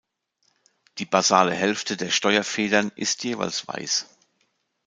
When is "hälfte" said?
1.53-1.95